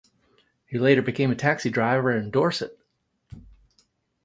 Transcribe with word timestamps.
He 0.65 0.79
later 0.79 1.03
became 1.03 1.29
a 1.29 1.35
taxi 1.35 1.69
driver 1.69 2.09
in 2.11 2.31
Dorset. 2.31 2.75